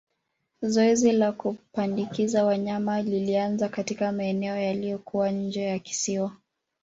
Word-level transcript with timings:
Zoezi 0.61 1.11
la 1.11 1.31
kupandikiza 1.31 2.45
wanyama 2.45 3.01
lilianza 3.01 3.69
katika 3.69 4.11
maeneo 4.11 4.57
yaliyoko 4.57 5.27
nje 5.29 5.63
ya 5.63 5.79
kisiwa 5.79 6.35